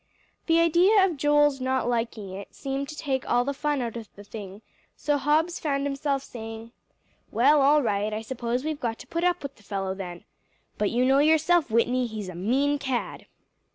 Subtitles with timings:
[0.47, 4.09] The idea of Joel's not liking it, seemed to take all the fun out of
[4.15, 4.63] the thing;
[4.95, 6.71] so Hobbs found himself saying,
[7.29, 10.23] "Well, all right, I suppose we've got to put up with the fellow then.
[10.79, 13.27] But you know yourself, Whitney, he's a mean cad."